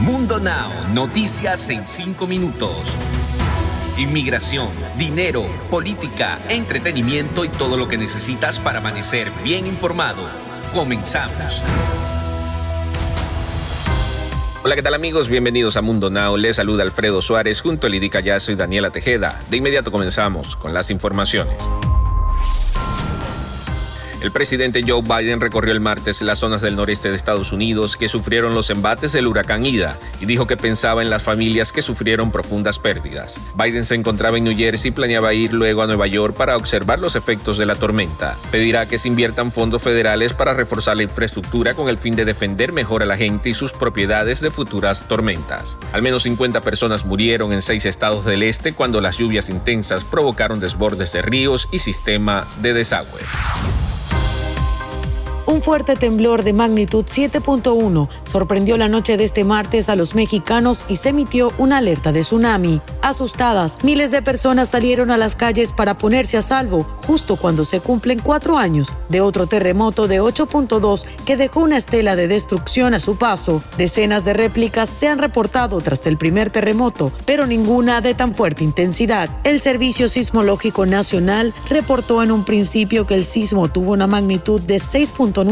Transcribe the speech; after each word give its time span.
Mundo 0.00 0.40
Now, 0.40 0.72
noticias 0.92 1.70
en 1.70 1.86
5 1.86 2.26
minutos. 2.26 2.96
Inmigración, 3.96 4.68
dinero, 4.98 5.46
política, 5.70 6.40
entretenimiento 6.48 7.44
y 7.44 7.48
todo 7.48 7.76
lo 7.76 7.86
que 7.86 7.96
necesitas 7.96 8.58
para 8.58 8.78
amanecer 8.78 9.30
bien 9.44 9.68
informado. 9.68 10.28
Comenzamos. 10.74 11.62
Hola, 14.64 14.74
¿qué 14.74 14.82
tal 14.82 14.94
amigos? 14.94 15.28
Bienvenidos 15.28 15.76
a 15.76 15.82
Mundo 15.82 16.10
Now. 16.10 16.36
Les 16.36 16.56
saluda 16.56 16.82
Alfredo 16.82 17.22
Suárez 17.22 17.60
junto 17.60 17.86
a 17.86 17.90
Lidy 17.90 18.10
Callazo 18.10 18.50
y 18.50 18.56
Daniela 18.56 18.90
Tejeda. 18.90 19.40
De 19.48 19.58
inmediato 19.58 19.92
comenzamos 19.92 20.56
con 20.56 20.74
las 20.74 20.90
informaciones. 20.90 21.56
El 24.24 24.32
presidente 24.32 24.82
Joe 24.88 25.02
Biden 25.02 25.38
recorrió 25.38 25.70
el 25.70 25.80
martes 25.80 26.22
las 26.22 26.38
zonas 26.38 26.62
del 26.62 26.76
noreste 26.76 27.10
de 27.10 27.14
Estados 27.14 27.52
Unidos 27.52 27.98
que 27.98 28.08
sufrieron 28.08 28.54
los 28.54 28.70
embates 28.70 29.12
del 29.12 29.26
huracán 29.26 29.66
Ida 29.66 29.98
y 30.18 30.24
dijo 30.24 30.46
que 30.46 30.56
pensaba 30.56 31.02
en 31.02 31.10
las 31.10 31.22
familias 31.22 31.72
que 31.72 31.82
sufrieron 31.82 32.30
profundas 32.30 32.78
pérdidas. 32.78 33.38
Biden 33.54 33.84
se 33.84 33.96
encontraba 33.96 34.38
en 34.38 34.44
New 34.44 34.56
Jersey 34.56 34.88
y 34.88 34.92
planeaba 34.92 35.34
ir 35.34 35.52
luego 35.52 35.82
a 35.82 35.86
Nueva 35.86 36.06
York 36.06 36.34
para 36.34 36.56
observar 36.56 37.00
los 37.00 37.16
efectos 37.16 37.58
de 37.58 37.66
la 37.66 37.74
tormenta. 37.74 38.34
Pedirá 38.50 38.86
que 38.86 38.96
se 38.96 39.08
inviertan 39.08 39.52
fondos 39.52 39.82
federales 39.82 40.32
para 40.32 40.54
reforzar 40.54 40.96
la 40.96 41.02
infraestructura 41.02 41.74
con 41.74 41.90
el 41.90 41.98
fin 41.98 42.16
de 42.16 42.24
defender 42.24 42.72
mejor 42.72 43.02
a 43.02 43.06
la 43.06 43.18
gente 43.18 43.50
y 43.50 43.54
sus 43.54 43.74
propiedades 43.74 44.40
de 44.40 44.50
futuras 44.50 45.06
tormentas. 45.06 45.76
Al 45.92 46.00
menos 46.00 46.22
50 46.22 46.62
personas 46.62 47.04
murieron 47.04 47.52
en 47.52 47.60
seis 47.60 47.84
estados 47.84 48.24
del 48.24 48.42
este 48.42 48.72
cuando 48.72 49.02
las 49.02 49.18
lluvias 49.18 49.50
intensas 49.50 50.02
provocaron 50.02 50.60
desbordes 50.60 51.12
de 51.12 51.20
ríos 51.20 51.68
y 51.70 51.80
sistema 51.80 52.46
de 52.62 52.72
desagüe. 52.72 53.20
Fuerte 55.64 55.96
temblor 55.96 56.44
de 56.44 56.52
magnitud 56.52 57.06
7.1 57.06 58.10
sorprendió 58.24 58.76
la 58.76 58.88
noche 58.88 59.16
de 59.16 59.24
este 59.24 59.44
martes 59.44 59.88
a 59.88 59.96
los 59.96 60.14
mexicanos 60.14 60.84
y 60.88 60.96
se 60.96 61.08
emitió 61.08 61.54
una 61.56 61.78
alerta 61.78 62.12
de 62.12 62.20
tsunami. 62.20 62.82
Asustadas, 63.00 63.78
miles 63.82 64.10
de 64.10 64.20
personas 64.20 64.68
salieron 64.68 65.10
a 65.10 65.16
las 65.16 65.36
calles 65.36 65.72
para 65.72 65.96
ponerse 65.96 66.36
a 66.36 66.42
salvo 66.42 66.82
justo 67.06 67.36
cuando 67.36 67.64
se 67.64 67.80
cumplen 67.80 68.18
cuatro 68.18 68.58
años 68.58 68.92
de 69.08 69.22
otro 69.22 69.46
terremoto 69.46 70.06
de 70.06 70.20
8.2 70.20 71.06
que 71.24 71.38
dejó 71.38 71.60
una 71.60 71.78
estela 71.78 72.14
de 72.14 72.28
destrucción 72.28 72.92
a 72.92 73.00
su 73.00 73.16
paso. 73.16 73.62
Decenas 73.78 74.26
de 74.26 74.34
réplicas 74.34 74.90
se 74.90 75.08
han 75.08 75.18
reportado 75.18 75.80
tras 75.80 76.04
el 76.04 76.18
primer 76.18 76.50
terremoto, 76.50 77.10
pero 77.24 77.46
ninguna 77.46 78.02
de 78.02 78.12
tan 78.12 78.34
fuerte 78.34 78.64
intensidad. 78.64 79.30
El 79.44 79.62
Servicio 79.62 80.10
Sismológico 80.10 80.84
Nacional 80.84 81.54
reportó 81.70 82.22
en 82.22 82.32
un 82.32 82.44
principio 82.44 83.06
que 83.06 83.14
el 83.14 83.24
sismo 83.24 83.68
tuvo 83.68 83.92
una 83.92 84.06
magnitud 84.06 84.60
de 84.60 84.78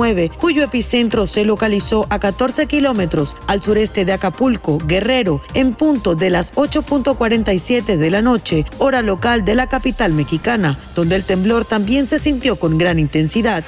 6.2 0.00 0.36
cuyo 0.36 0.64
epicentro 0.64 1.26
se 1.26 1.44
localizó 1.44 2.06
a 2.10 2.18
14 2.18 2.66
kilómetros 2.66 3.36
al 3.46 3.62
sureste 3.62 4.04
de 4.04 4.12
Acapulco, 4.12 4.78
Guerrero, 4.78 5.42
en 5.54 5.72
punto 5.74 6.14
de 6.14 6.30
las 6.30 6.52
8.47 6.54 7.96
de 7.96 8.10
la 8.10 8.22
noche, 8.22 8.64
hora 8.78 9.02
local 9.02 9.44
de 9.44 9.54
la 9.54 9.68
capital 9.68 10.12
mexicana, 10.12 10.78
donde 10.94 11.16
el 11.16 11.24
temblor 11.24 11.64
también 11.64 12.06
se 12.06 12.18
sintió 12.18 12.56
con 12.56 12.78
gran 12.78 12.98
intensidad. 12.98 13.64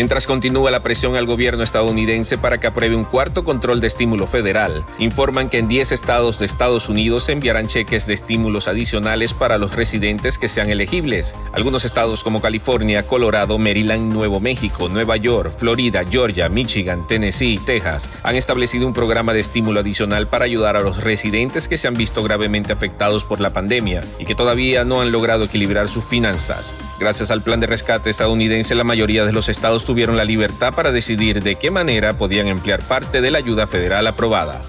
Mientras 0.00 0.26
continúa 0.26 0.70
la 0.70 0.82
presión 0.82 1.14
al 1.16 1.26
gobierno 1.26 1.62
estadounidense 1.62 2.38
para 2.38 2.56
que 2.56 2.66
apruebe 2.66 2.96
un 2.96 3.04
cuarto 3.04 3.44
control 3.44 3.82
de 3.82 3.88
estímulo 3.88 4.26
federal, 4.26 4.82
informan 4.98 5.50
que 5.50 5.58
en 5.58 5.68
10 5.68 5.92
estados 5.92 6.38
de 6.38 6.46
Estados 6.46 6.88
Unidos 6.88 7.24
se 7.24 7.32
enviarán 7.32 7.66
cheques 7.66 8.06
de 8.06 8.14
estímulos 8.14 8.66
adicionales 8.66 9.34
para 9.34 9.58
los 9.58 9.76
residentes 9.76 10.38
que 10.38 10.48
sean 10.48 10.70
elegibles. 10.70 11.34
Algunos 11.52 11.84
estados 11.84 12.24
como 12.24 12.40
California, 12.40 13.02
Colorado, 13.02 13.58
Maryland, 13.58 14.10
Nuevo 14.10 14.40
México, 14.40 14.88
Nueva 14.88 15.18
York, 15.18 15.52
Florida, 15.58 16.02
Georgia, 16.10 16.48
Michigan, 16.48 17.06
Tennessee 17.06 17.56
y 17.56 17.58
Texas 17.58 18.08
han 18.22 18.36
establecido 18.36 18.86
un 18.86 18.94
programa 18.94 19.34
de 19.34 19.40
estímulo 19.40 19.80
adicional 19.80 20.28
para 20.28 20.46
ayudar 20.46 20.78
a 20.78 20.80
los 20.80 21.04
residentes 21.04 21.68
que 21.68 21.76
se 21.76 21.88
han 21.88 21.94
visto 21.94 22.22
gravemente 22.22 22.72
afectados 22.72 23.24
por 23.24 23.42
la 23.42 23.52
pandemia 23.52 24.00
y 24.18 24.24
que 24.24 24.34
todavía 24.34 24.82
no 24.82 25.02
han 25.02 25.12
logrado 25.12 25.44
equilibrar 25.44 25.88
sus 25.88 26.06
finanzas. 26.06 26.74
Gracias 26.98 27.30
al 27.30 27.42
plan 27.42 27.60
de 27.60 27.66
rescate 27.66 28.08
estadounidense, 28.08 28.74
la 28.74 28.84
mayoría 28.84 29.26
de 29.26 29.34
los 29.34 29.50
estados 29.50 29.84
tuvieron 29.90 30.16
la 30.16 30.24
libertad 30.24 30.72
para 30.72 30.92
decidir 30.92 31.42
de 31.42 31.56
qué 31.56 31.72
manera 31.72 32.16
podían 32.16 32.46
emplear 32.46 32.80
parte 32.80 33.20
de 33.20 33.32
la 33.32 33.38
ayuda 33.38 33.66
federal 33.66 34.06
aprobada. 34.06 34.62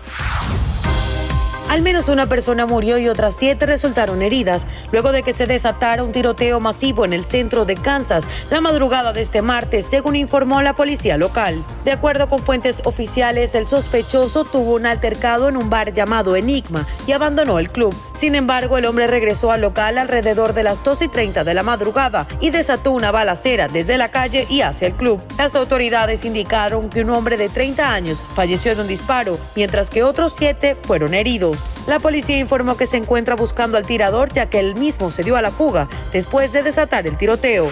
Al 1.72 1.84
menos 1.84 2.10
una 2.10 2.28
persona 2.28 2.66
murió 2.66 2.98
y 2.98 3.08
otras 3.08 3.34
siete 3.34 3.66
resultaron 3.66 4.22
heridas 4.22 4.68
luego 4.92 5.14
de 5.14 5.24
que 5.24 5.32
se 5.32 5.46
desatara 5.46 6.04
un 6.04 6.12
tiroteo 6.12 6.60
masivo 6.60 7.06
en 7.06 7.14
el 7.14 7.24
centro 7.24 7.64
de 7.64 7.78
Kansas 7.78 8.28
la 8.50 8.60
madrugada 8.60 9.14
de 9.14 9.22
este 9.22 9.42
martes, 9.42 9.86
según 9.86 10.18
informó 10.18 10.62
la 10.62 10.76
policía 10.76 11.18
local. 11.18 11.64
De 11.86 11.94
acuerdo 11.94 12.28
con 12.28 12.40
fuentes 12.40 12.82
oficiales, 12.84 13.56
el 13.56 13.70
sospechoso 13.70 14.44
tuvo 14.44 14.74
un 14.74 14.86
altercado 14.86 15.48
en 15.48 15.56
un 15.56 15.70
bar 15.70 15.94
llamado 15.94 16.36
Enigma 16.36 16.86
y 17.08 17.14
abandonó 17.14 17.58
el 17.58 17.70
club. 17.70 17.96
Sin 18.14 18.36
embargo, 18.36 18.78
el 18.78 18.86
hombre 18.86 19.08
regresó 19.08 19.54
al 19.54 19.62
local 19.62 19.98
alrededor 19.98 20.54
de 20.54 20.64
las 20.64 20.84
2 20.84 21.04
y 21.04 21.08
30 21.08 21.46
de 21.46 21.54
la 21.54 21.64
madrugada 21.64 22.28
y 22.42 22.50
desató 22.50 22.92
una 22.92 23.12
balacera 23.12 23.70
desde 23.70 23.98
la 23.98 24.12
calle 24.12 24.46
y 24.50 24.60
hacia 24.60 24.88
el 24.88 24.94
club. 24.94 25.22
Las 25.38 25.56
autoridades 25.56 26.26
indicaron 26.26 26.90
que 26.90 27.00
un 27.00 27.12
hombre 27.12 27.38
de 27.38 27.48
30 27.48 27.94
años 27.94 28.22
falleció 28.36 28.76
de 28.76 28.82
un 28.82 28.90
disparo, 28.90 29.40
mientras 29.56 29.90
que 29.90 30.04
otros 30.04 30.36
siete 30.38 30.76
fueron 30.76 31.14
heridos. 31.14 31.61
La 31.88 32.00
policía 32.00 32.38
informó 32.38 32.78
que 32.78 32.86
se 32.86 32.98
encuentra 32.98 33.36
buscando 33.36 33.78
al 33.78 33.86
tirador 33.86 34.32
ya 34.32 34.50
que 34.50 34.60
él 34.60 34.76
mismo 34.76 35.12
se 35.12 35.24
dio 35.24 35.36
a 35.36 35.42
la 35.42 35.52
fuga 35.52 35.88
después 36.14 36.52
de 36.52 36.64
desatar 36.64 37.08
el 37.08 37.18
tiroteo. 37.18 37.70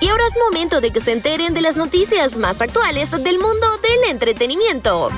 Y 0.00 0.08
ahora 0.08 0.22
es 0.28 0.38
momento 0.38 0.80
de 0.80 0.90
que 0.90 1.00
se 1.00 1.12
enteren 1.12 1.54
de 1.54 1.60
las 1.60 1.76
noticias 1.76 2.36
más 2.36 2.60
actuales 2.60 3.10
del 3.10 3.38
mundo 3.38 3.66
del 3.82 4.10
entretenimiento. 4.10 5.10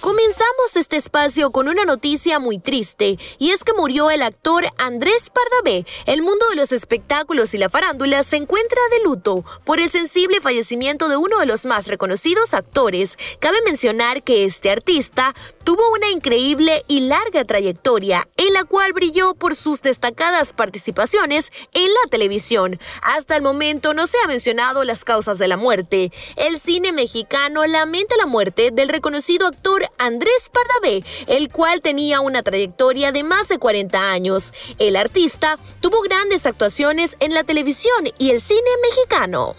Comenzamos 0.00 0.76
este 0.76 0.96
espacio 0.96 1.50
con 1.50 1.68
una 1.68 1.84
noticia 1.84 2.38
muy 2.38 2.58
triste, 2.58 3.18
y 3.38 3.50
es 3.50 3.64
que 3.64 3.74
murió 3.74 4.10
el 4.10 4.22
actor 4.22 4.64
Andrés 4.78 5.28
Pardavé. 5.28 5.84
El 6.06 6.22
mundo 6.22 6.48
de 6.48 6.56
los 6.56 6.72
espectáculos 6.72 7.52
y 7.52 7.58
la 7.58 7.68
farándula 7.68 8.22
se 8.22 8.36
encuentra 8.36 8.80
de 8.92 9.04
luto 9.04 9.44
por 9.64 9.78
el 9.78 9.90
sensible 9.90 10.40
fallecimiento 10.40 11.10
de 11.10 11.18
uno 11.18 11.38
de 11.38 11.44
los 11.44 11.66
más 11.66 11.86
reconocidos 11.86 12.54
actores. 12.54 13.18
Cabe 13.40 13.58
mencionar 13.66 14.22
que 14.22 14.46
este 14.46 14.70
artista 14.70 15.34
tuvo 15.70 15.88
una 15.92 16.08
increíble 16.08 16.84
y 16.88 16.98
larga 16.98 17.44
trayectoria, 17.44 18.26
en 18.36 18.54
la 18.54 18.64
cual 18.64 18.92
brilló 18.92 19.34
por 19.34 19.54
sus 19.54 19.82
destacadas 19.82 20.52
participaciones 20.52 21.52
en 21.74 21.86
la 21.86 22.10
televisión. 22.10 22.80
Hasta 23.02 23.36
el 23.36 23.42
momento 23.42 23.94
no 23.94 24.08
se 24.08 24.16
ha 24.24 24.26
mencionado 24.26 24.82
las 24.82 25.04
causas 25.04 25.38
de 25.38 25.46
la 25.46 25.56
muerte. 25.56 26.10
El 26.34 26.58
cine 26.58 26.90
mexicano 26.90 27.64
lamenta 27.68 28.16
la 28.16 28.26
muerte 28.26 28.72
del 28.72 28.88
reconocido 28.88 29.46
actor 29.46 29.84
Andrés 29.98 30.50
Pardavé, 30.52 31.04
el 31.28 31.52
cual 31.52 31.82
tenía 31.82 32.20
una 32.20 32.42
trayectoria 32.42 33.12
de 33.12 33.22
más 33.22 33.46
de 33.46 33.58
40 33.58 34.10
años. 34.10 34.52
El 34.80 34.96
artista 34.96 35.56
tuvo 35.78 36.02
grandes 36.02 36.46
actuaciones 36.46 37.16
en 37.20 37.32
la 37.32 37.44
televisión 37.44 38.10
y 38.18 38.30
el 38.30 38.40
cine 38.40 38.70
mexicano. 38.82 39.54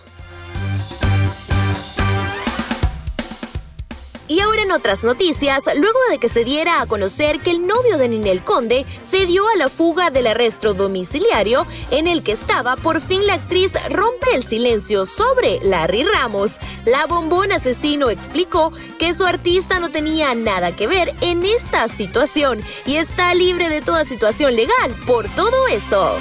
Y 4.32 4.40
ahora 4.40 4.62
en 4.62 4.72
otras 4.72 5.04
noticias, 5.04 5.66
luego 5.76 6.00
de 6.10 6.18
que 6.18 6.30
se 6.30 6.46
diera 6.46 6.80
a 6.80 6.86
conocer 6.86 7.42
que 7.42 7.52
el 7.52 7.68
novio 7.68 7.98
de 7.98 8.08
Ninel 8.08 8.42
Conde 8.46 8.86
se 9.04 9.26
dio 9.26 9.46
a 9.50 9.58
la 9.58 9.68
fuga 9.68 10.10
del 10.10 10.26
arresto 10.26 10.74
domiciliario 10.74 11.68
en 11.90 12.08
el 12.08 12.24
que 12.24 12.32
estaba, 12.32 12.78
por 12.78 13.02
fin 13.02 13.28
la 13.28 13.34
actriz 13.34 13.74
rompe 13.90 14.34
el 14.34 14.46
silencio 14.46 15.06
sobre 15.06 15.60
Larry 15.64 16.06
Ramos. 16.06 16.60
La 16.86 17.08
bombón 17.08 17.52
asesino 17.52 18.10
explicó 18.10 18.72
que 19.00 19.14
su 19.14 19.26
artista 19.26 19.82
no 19.82 19.90
tenía 19.90 20.34
nada 20.34 20.74
que 20.74 20.88
ver 20.88 21.14
en 21.20 21.44
esta 21.44 21.90
situación 21.90 22.64
y 22.86 22.96
está 22.96 23.34
libre 23.34 23.68
de 23.68 23.82
toda 23.82 24.06
situación 24.06 24.56
legal 24.56 24.96
por 25.06 25.28
todo 25.36 25.68
eso. 25.68 26.16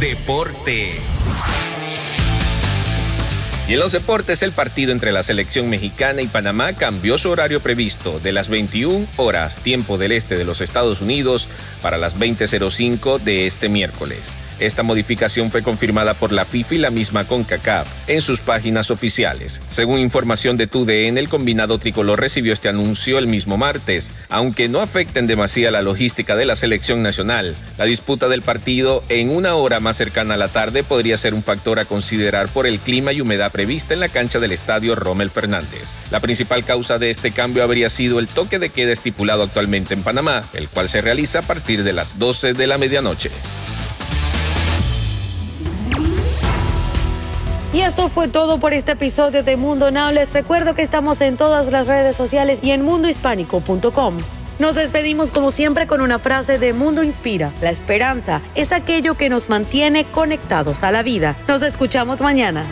Deportes. 0.00 1.22
Y 3.68 3.74
en 3.74 3.80
los 3.80 3.90
deportes, 3.90 4.44
el 4.44 4.52
partido 4.52 4.92
entre 4.92 5.10
la 5.10 5.24
selección 5.24 5.68
mexicana 5.68 6.22
y 6.22 6.28
Panamá 6.28 6.74
cambió 6.74 7.18
su 7.18 7.30
horario 7.30 7.58
previsto 7.60 8.20
de 8.20 8.30
las 8.30 8.48
21 8.48 9.08
horas 9.16 9.58
tiempo 9.58 9.98
del 9.98 10.12
este 10.12 10.36
de 10.36 10.44
los 10.44 10.60
Estados 10.60 11.00
Unidos 11.00 11.48
para 11.82 11.98
las 11.98 12.16
20.05 12.16 13.18
de 13.18 13.46
este 13.46 13.68
miércoles. 13.68 14.32
Esta 14.60 14.82
modificación 14.82 15.50
fue 15.50 15.62
confirmada 15.62 16.14
por 16.14 16.32
la 16.32 16.44
FIFA 16.44 16.74
y 16.74 16.78
la 16.78 16.90
misma 16.90 17.24
CONCACAF 17.26 17.88
en 18.06 18.22
sus 18.22 18.40
páginas 18.40 18.90
oficiales. 18.90 19.60
Según 19.68 19.98
información 19.98 20.56
de 20.56 20.66
TUDN, 20.66 21.18
el 21.18 21.28
combinado 21.28 21.78
tricolor 21.78 22.20
recibió 22.20 22.52
este 22.52 22.68
anuncio 22.68 23.18
el 23.18 23.26
mismo 23.26 23.56
martes, 23.56 24.10
aunque 24.28 24.68
no 24.68 24.80
afecten 24.80 25.26
demasiado 25.26 25.56
la 25.70 25.82
logística 25.82 26.36
de 26.36 26.44
la 26.44 26.54
selección 26.54 27.02
nacional. 27.02 27.56
La 27.78 27.84
disputa 27.86 28.28
del 28.28 28.42
partido 28.42 29.02
en 29.08 29.30
una 29.30 29.54
hora 29.54 29.80
más 29.80 29.96
cercana 29.96 30.34
a 30.34 30.36
la 30.36 30.48
tarde 30.48 30.84
podría 30.84 31.16
ser 31.16 31.34
un 31.34 31.42
factor 31.42 31.78
a 31.78 31.84
considerar 31.84 32.48
por 32.48 32.66
el 32.66 32.78
clima 32.78 33.12
y 33.12 33.20
humedad 33.20 33.52
prevista 33.52 33.94
en 33.94 34.00
la 34.00 34.08
cancha 34.08 34.38
del 34.38 34.52
estadio 34.52 34.94
Rommel 34.94 35.30
Fernández. 35.30 35.94
La 36.10 36.20
principal 36.20 36.64
causa 36.64 36.98
de 36.98 37.10
este 37.10 37.32
cambio 37.32 37.62
habría 37.62 37.88
sido 37.88 38.18
el 38.18 38.28
toque 38.28 38.58
de 38.58 38.70
queda 38.70 38.92
estipulado 38.92 39.42
actualmente 39.42 39.94
en 39.94 40.02
Panamá, 40.02 40.44
el 40.54 40.68
cual 40.68 40.88
se 40.88 41.00
realiza 41.00 41.40
a 41.40 41.42
partir 41.42 41.84
de 41.84 41.92
las 41.92 42.18
12 42.18 42.52
de 42.52 42.66
la 42.66 42.78
medianoche. 42.78 43.30
Y 47.76 47.82
esto 47.82 48.08
fue 48.08 48.26
todo 48.26 48.56
por 48.58 48.72
este 48.72 48.92
episodio 48.92 49.42
de 49.42 49.56
Mundo 49.56 49.90
Now. 49.90 50.10
Les 50.10 50.32
recuerdo 50.32 50.74
que 50.74 50.80
estamos 50.80 51.20
en 51.20 51.36
todas 51.36 51.70
las 51.70 51.88
redes 51.88 52.16
sociales 52.16 52.60
y 52.62 52.70
en 52.70 52.80
mundohispánico.com. 52.80 54.16
Nos 54.58 54.76
despedimos 54.76 55.30
como 55.30 55.50
siempre 55.50 55.86
con 55.86 56.00
una 56.00 56.18
frase 56.18 56.58
de 56.58 56.72
Mundo 56.72 57.02
Inspira. 57.02 57.52
La 57.60 57.68
esperanza 57.68 58.40
es 58.54 58.72
aquello 58.72 59.18
que 59.18 59.28
nos 59.28 59.50
mantiene 59.50 60.06
conectados 60.06 60.84
a 60.84 60.90
la 60.90 61.02
vida. 61.02 61.36
Nos 61.48 61.60
escuchamos 61.60 62.22
mañana. 62.22 62.64